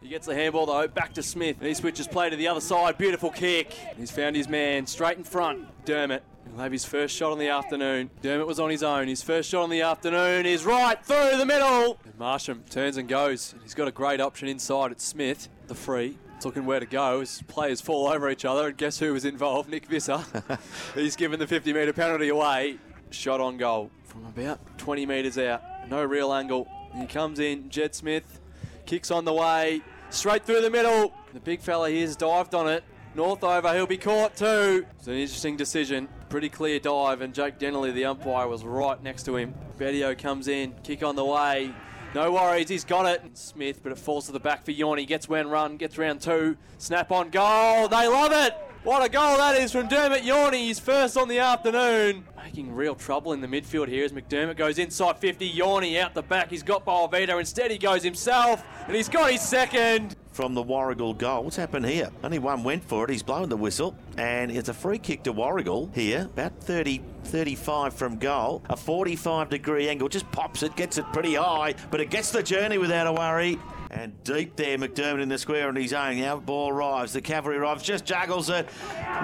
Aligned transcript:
He 0.00 0.08
gets 0.08 0.26
the 0.26 0.34
handball 0.34 0.66
though, 0.66 0.86
back 0.86 1.12
to 1.14 1.22
Smith. 1.22 1.56
And 1.58 1.66
he 1.66 1.74
switches 1.74 2.06
play 2.06 2.30
to 2.30 2.36
the 2.36 2.48
other 2.48 2.60
side. 2.60 2.98
Beautiful 2.98 3.30
kick. 3.30 3.72
He's 3.96 4.10
found 4.10 4.36
his 4.36 4.48
man 4.48 4.86
straight 4.86 5.18
in 5.18 5.24
front. 5.24 5.66
Dermot. 5.84 6.22
He'll 6.48 6.62
have 6.62 6.72
his 6.72 6.84
first 6.84 7.14
shot 7.14 7.32
on 7.32 7.38
the 7.38 7.48
afternoon. 7.48 8.10
Dermot 8.22 8.46
was 8.46 8.60
on 8.60 8.70
his 8.70 8.82
own. 8.82 9.08
His 9.08 9.22
first 9.22 9.50
shot 9.50 9.64
on 9.64 9.70
the 9.70 9.82
afternoon 9.82 10.46
is 10.46 10.64
right 10.64 11.02
through 11.04 11.36
the 11.36 11.44
middle. 11.44 11.98
And 12.04 12.18
Marsham 12.18 12.62
turns 12.70 12.96
and 12.96 13.08
goes. 13.08 13.54
He's 13.62 13.74
got 13.74 13.88
a 13.88 13.92
great 13.92 14.20
option 14.20 14.48
inside. 14.48 14.92
It's 14.92 15.04
Smith, 15.04 15.48
the 15.66 15.74
free. 15.74 16.18
Looking 16.44 16.66
where 16.66 16.78
to 16.78 16.86
go 16.86 17.20
as 17.20 17.42
players 17.48 17.80
fall 17.80 18.06
over 18.06 18.30
each 18.30 18.44
other. 18.44 18.68
And 18.68 18.76
guess 18.76 19.00
who 19.00 19.12
was 19.12 19.24
involved? 19.24 19.68
Nick 19.68 19.86
Visser. 19.86 20.24
He's 20.94 21.16
given 21.16 21.40
the 21.40 21.48
50 21.48 21.72
metre 21.72 21.92
penalty 21.92 22.28
away. 22.28 22.78
Shot 23.10 23.40
on 23.40 23.56
goal 23.56 23.90
from 24.04 24.24
about 24.24 24.60
20 24.78 25.04
metres 25.04 25.36
out. 25.36 25.62
No 25.90 26.04
real 26.04 26.32
angle. 26.32 26.68
He 26.96 27.06
comes 27.06 27.40
in. 27.40 27.68
Jed 27.70 27.94
Smith 27.94 28.40
Kicks 28.88 29.10
on 29.10 29.26
the 29.26 29.34
way, 29.34 29.82
straight 30.08 30.46
through 30.46 30.62
the 30.62 30.70
middle. 30.70 31.12
The 31.34 31.40
big 31.40 31.60
fella 31.60 31.90
here's 31.90 32.16
dived 32.16 32.54
on 32.54 32.66
it. 32.66 32.82
North 33.14 33.44
over, 33.44 33.74
he'll 33.74 33.86
be 33.86 33.98
caught 33.98 34.34
too. 34.34 34.86
It's 34.96 35.06
an 35.06 35.12
interesting 35.12 35.58
decision. 35.58 36.08
Pretty 36.30 36.48
clear 36.48 36.80
dive, 36.80 37.20
and 37.20 37.34
Jake 37.34 37.58
Dennerley, 37.58 37.92
the 37.92 38.06
umpire, 38.06 38.48
was 38.48 38.64
right 38.64 39.00
next 39.02 39.24
to 39.24 39.36
him. 39.36 39.52
Bedio 39.76 40.16
comes 40.16 40.48
in, 40.48 40.72
kick 40.84 41.02
on 41.02 41.16
the 41.16 41.24
way. 41.24 41.70
No 42.14 42.32
worries, 42.32 42.70
he's 42.70 42.86
got 42.86 43.04
it. 43.04 43.36
Smith, 43.36 43.82
but 43.82 43.92
it 43.92 43.98
falls 43.98 44.24
to 44.24 44.32
the 44.32 44.40
back 44.40 44.64
for 44.64 44.72
Yorny. 44.72 45.06
Gets 45.06 45.28
one 45.28 45.48
run, 45.48 45.76
gets 45.76 45.98
round 45.98 46.22
two. 46.22 46.56
Snap 46.78 47.12
on 47.12 47.28
goal. 47.28 47.88
They 47.88 48.08
love 48.08 48.32
it. 48.32 48.54
What 48.84 49.04
a 49.04 49.08
goal 49.08 49.36
that 49.38 49.56
is 49.56 49.72
from 49.72 49.88
Dermot 49.88 50.22
Yorny. 50.22 50.60
He's 50.60 50.78
first 50.78 51.16
on 51.16 51.26
the 51.26 51.40
afternoon. 51.40 52.24
Making 52.36 52.72
real 52.72 52.94
trouble 52.94 53.32
in 53.32 53.40
the 53.40 53.48
midfield 53.48 53.88
here 53.88 54.04
as 54.04 54.12
McDermott 54.12 54.56
goes 54.56 54.78
inside 54.78 55.18
50. 55.18 55.52
Yorny 55.52 55.98
out 55.98 56.14
the 56.14 56.22
back. 56.22 56.48
He's 56.48 56.62
got 56.62 56.86
Boavito. 56.86 57.40
Instead, 57.40 57.72
he 57.72 57.76
goes 57.76 58.04
himself, 58.04 58.62
and 58.86 58.94
he's 58.94 59.08
got 59.08 59.32
his 59.32 59.42
second. 59.42 60.14
From 60.38 60.54
the 60.54 60.62
Warragul 60.62 61.18
goal. 61.18 61.42
What's 61.42 61.56
happened 61.56 61.84
here? 61.84 62.10
Only 62.22 62.38
one 62.38 62.62
went 62.62 62.84
for 62.84 63.02
it. 63.02 63.10
He's 63.10 63.24
blown 63.24 63.48
the 63.48 63.56
whistle. 63.56 63.96
And 64.16 64.52
it's 64.52 64.68
a 64.68 64.72
free 64.72 64.98
kick 64.98 65.24
to 65.24 65.32
Warragul 65.32 65.92
here. 65.92 66.28
About 66.32 66.60
30, 66.60 67.02
35 67.24 67.92
from 67.92 68.18
goal. 68.18 68.62
A 68.70 68.76
45 68.76 69.50
degree 69.50 69.88
angle. 69.88 70.08
Just 70.08 70.30
pops 70.30 70.62
it, 70.62 70.76
gets 70.76 70.96
it 70.96 71.04
pretty 71.12 71.34
high, 71.34 71.74
but 71.90 72.00
it 72.00 72.10
gets 72.10 72.30
the 72.30 72.40
journey 72.40 72.78
without 72.78 73.08
a 73.08 73.12
worry. 73.12 73.58
And 73.90 74.12
deep 74.22 74.54
there, 74.54 74.78
McDermott 74.78 75.22
in 75.22 75.28
the 75.28 75.38
square 75.38 75.66
on 75.66 75.74
his 75.74 75.92
own. 75.92 76.20
Now 76.20 76.36
the 76.36 76.42
ball 76.42 76.70
arrives. 76.70 77.12
The 77.12 77.20
cavalry 77.20 77.56
arrives. 77.56 77.82
Just 77.82 78.04
juggles 78.04 78.48
it. 78.48 78.70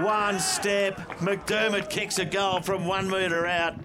One 0.00 0.40
step. 0.40 0.96
McDermott 1.20 1.90
kicks 1.90 2.18
a 2.18 2.24
goal 2.24 2.60
from 2.60 2.86
one 2.86 3.08
metre 3.08 3.46
out. 3.46 3.76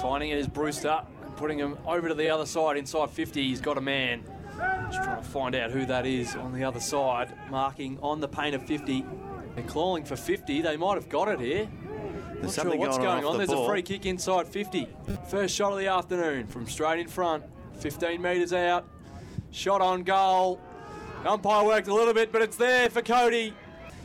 Finding 0.00 0.30
it 0.30 0.38
is 0.38 0.46
Brewster. 0.46 1.00
Putting 1.34 1.58
him 1.58 1.78
over 1.84 2.06
to 2.06 2.14
the 2.14 2.28
other 2.28 2.46
side 2.46 2.76
inside 2.76 3.10
50. 3.10 3.42
He's 3.42 3.60
got 3.60 3.76
a 3.76 3.80
man. 3.80 4.22
Just 4.56 5.02
trying 5.02 5.22
to 5.22 5.28
find 5.28 5.54
out 5.54 5.70
who 5.70 5.86
that 5.86 6.06
is 6.06 6.34
on 6.36 6.52
the 6.52 6.64
other 6.64 6.80
side. 6.80 7.32
Marking 7.50 7.98
on 8.02 8.20
the 8.20 8.28
paint 8.28 8.54
of 8.54 8.62
50. 8.64 9.04
They're 9.54 9.64
clawing 9.64 10.04
for 10.04 10.16
50. 10.16 10.62
They 10.62 10.76
might 10.76 10.94
have 10.94 11.08
got 11.08 11.28
it 11.28 11.40
here. 11.40 11.68
Not 12.42 12.52
sure 12.52 12.76
what's 12.76 12.98
going, 12.98 13.24
on. 13.24 13.32
The 13.32 13.38
There's 13.38 13.50
ball. 13.50 13.64
a 13.64 13.68
free 13.68 13.82
kick 13.82 14.06
inside 14.06 14.46
50. 14.46 14.86
First 15.28 15.54
shot 15.54 15.72
of 15.72 15.78
the 15.78 15.86
afternoon 15.86 16.46
from 16.46 16.66
straight 16.66 17.00
in 17.00 17.08
front. 17.08 17.44
15 17.78 18.20
metres 18.20 18.52
out. 18.52 18.86
Shot 19.50 19.80
on 19.80 20.02
goal. 20.02 20.60
Umpire 21.24 21.64
worked 21.64 21.88
a 21.88 21.94
little 21.94 22.14
bit, 22.14 22.30
but 22.32 22.42
it's 22.42 22.56
there 22.56 22.90
for 22.90 23.02
Cody. 23.02 23.54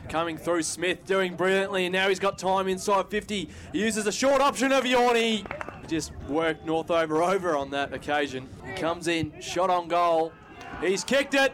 Coming 0.10 0.38
through 0.38 0.64
Smith, 0.64 1.06
doing 1.06 1.36
brilliantly, 1.36 1.86
and 1.86 1.94
now 1.94 2.10
he's 2.10 2.20
got 2.20 2.38
time 2.38 2.68
inside 2.68 3.10
50. 3.10 3.50
He 3.72 3.80
uses 3.80 4.08
a 4.08 4.12
short 4.12 4.42
option 4.42 4.72
of 4.72 4.84
Yorny. 4.84 5.46
He 5.82 5.88
just 5.88 6.12
worked 6.28 6.66
North 6.66 6.90
over 6.90 7.22
over 7.22 7.56
on 7.56 7.70
that 7.72 7.94
occasion. 7.94 8.50
He 8.66 8.74
comes 8.74 9.08
in, 9.08 9.34
shot 9.40 9.70
on 9.70 9.88
goal. 9.88 10.34
He's 10.80 11.04
kicked 11.04 11.34
it. 11.34 11.54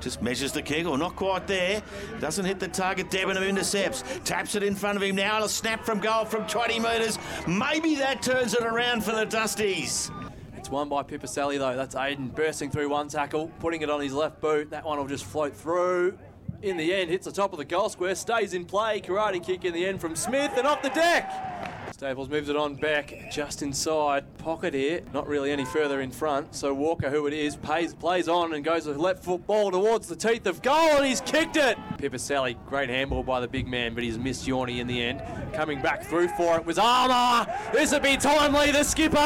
Just 0.00 0.20
measures 0.20 0.50
the 0.50 0.62
kick, 0.62 0.86
or 0.86 0.98
not 0.98 1.14
quite 1.14 1.46
there. 1.46 1.80
Doesn't 2.18 2.44
hit 2.44 2.58
the 2.58 2.66
target. 2.66 3.08
Debenham 3.08 3.44
intercepts. 3.44 4.02
Taps 4.24 4.56
it 4.56 4.64
in 4.64 4.74
front 4.74 4.96
of 4.96 5.02
him 5.02 5.14
now. 5.14 5.36
And 5.36 5.44
a 5.44 5.48
snap 5.48 5.84
from 5.84 6.00
goal 6.00 6.24
from 6.24 6.46
20 6.48 6.80
metres. 6.80 7.18
Maybe 7.46 7.94
that 7.96 8.20
turns 8.20 8.52
it 8.52 8.64
around 8.64 9.04
for 9.04 9.12
the 9.12 9.24
Dusties. 9.24 10.10
It's 10.56 10.70
won 10.70 10.88
by 10.88 11.04
Pipicelli 11.04 11.58
though. 11.58 11.76
That's 11.76 11.94
Aiden 11.94 12.34
bursting 12.34 12.70
through 12.70 12.88
one 12.88 13.08
tackle, 13.08 13.48
putting 13.60 13.82
it 13.82 13.90
on 13.90 14.00
his 14.00 14.12
left 14.12 14.40
boot. 14.40 14.70
That 14.70 14.84
one 14.84 14.98
will 14.98 15.06
just 15.06 15.24
float 15.24 15.54
through. 15.54 16.18
In 16.62 16.76
the 16.76 16.94
end, 16.94 17.10
hits 17.10 17.26
the 17.26 17.32
top 17.32 17.52
of 17.52 17.58
the 17.58 17.64
goal 17.64 17.88
square, 17.88 18.14
stays 18.14 18.54
in 18.54 18.64
play. 18.64 19.00
Karate 19.00 19.44
kick 19.44 19.64
in 19.64 19.72
the 19.72 19.84
end 19.84 20.00
from 20.00 20.14
Smith 20.14 20.52
and 20.56 20.66
off 20.66 20.82
the 20.82 20.90
deck. 20.90 21.71
Staples 22.02 22.28
moves 22.28 22.48
it 22.48 22.56
on 22.56 22.74
back, 22.74 23.30
just 23.30 23.62
inside 23.62 24.24
pocket 24.38 24.74
here. 24.74 25.02
Not 25.14 25.28
really 25.28 25.52
any 25.52 25.64
further 25.64 26.00
in 26.00 26.10
front. 26.10 26.52
So 26.52 26.74
Walker, 26.74 27.08
who 27.08 27.28
it 27.28 27.32
is, 27.32 27.54
pays, 27.54 27.94
plays 27.94 28.26
on 28.26 28.54
and 28.54 28.64
goes 28.64 28.86
with 28.86 28.96
left 28.96 29.22
foot 29.22 29.46
ball 29.46 29.70
towards 29.70 30.08
the 30.08 30.16
teeth 30.16 30.44
of 30.48 30.62
goal, 30.62 30.96
and 30.96 31.06
he's 31.06 31.20
kicked 31.20 31.56
it. 31.56 31.78
Pipicelli, 31.98 32.56
great 32.66 32.88
handball 32.88 33.22
by 33.22 33.38
the 33.38 33.46
big 33.46 33.68
man, 33.68 33.94
but 33.94 34.02
he's 34.02 34.18
missed 34.18 34.48
Yorny 34.48 34.80
in 34.80 34.88
the 34.88 35.00
end. 35.00 35.22
Coming 35.54 35.80
back 35.80 36.02
through 36.02 36.26
for 36.30 36.56
it 36.56 36.66
was 36.66 36.76
Armour. 36.76 37.46
This 37.72 37.92
would 37.92 38.02
be 38.02 38.16
timely. 38.16 38.72
The 38.72 38.82
skipper 38.82 39.16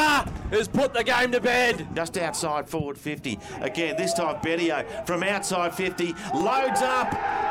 has 0.51 0.69
put 0.69 0.93
the 0.93 1.03
game 1.03 1.33
to 1.33 1.41
bed. 1.41 1.89
Just 1.95 2.19
outside 2.19 2.69
forward 2.69 2.99
50. 2.99 3.39
Again, 3.63 3.97
this 3.97 4.13
time 4.13 4.37
Bedio 4.43 5.07
from 5.07 5.23
outside 5.23 5.75
50 5.75 6.13
loads 6.35 6.83
up 6.83 7.46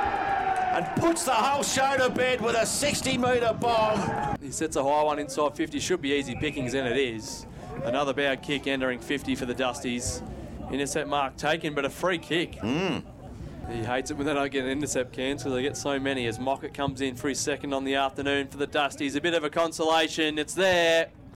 and 0.76 0.86
puts 1.02 1.24
the 1.24 1.32
whole 1.32 1.64
show 1.64 1.96
to 1.98 2.10
bed 2.10 2.42
with 2.42 2.56
a 2.56 2.66
60 2.66 3.18
metre 3.18 3.54
bomb. 3.60 4.38
He 4.42 4.52
sets 4.52 4.76
a 4.76 4.84
high 4.84 5.04
one 5.04 5.20
inside 5.20 5.56
50. 5.56 5.80
Should 5.80 6.02
be 6.02 6.12
easy 6.12 6.36
pickings, 6.36 6.74
and 6.74 6.86
it 6.86 6.98
is. 6.98 7.46
Another 7.84 8.14
bad 8.14 8.42
kick 8.42 8.68
entering 8.68 9.00
50 9.00 9.36
for 9.36 9.46
the 9.46 9.56
Dusties. 9.56 10.22
Intercept 10.72 11.08
mark 11.08 11.38
taken, 11.38 11.74
but 11.74 11.86
a 11.86 11.90
free 11.90 12.18
kick. 12.18 12.56
Hmm. 12.56 12.98
He 13.72 13.84
hates 13.84 14.12
it 14.12 14.18
when 14.18 14.28
they 14.28 14.34
don't 14.34 14.52
get 14.52 14.66
an 14.66 14.72
intercept 14.72 15.14
cans 15.14 15.44
because 15.44 15.56
they 15.56 15.62
get 15.62 15.78
so 15.78 15.98
many. 15.98 16.28
As 16.28 16.40
Mockett 16.40 16.74
comes 16.74 17.02
in 17.02 17.16
for 17.16 17.30
his 17.30 17.40
second 17.40 17.74
on 17.74 17.84
the 17.84 17.96
afternoon 17.96 18.48
for 18.48 18.58
the 18.58 18.68
Dusties. 18.68 19.16
A 19.16 19.22
bit 19.22 19.34
of 19.34 19.44
a 19.44 19.50
consolation. 19.50 20.38
It's 20.38 20.54
there. 20.54 21.08